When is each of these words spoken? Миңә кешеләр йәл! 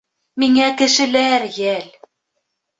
Миңә 0.43 0.69
кешеләр 0.79 1.47
йәл! 1.61 1.87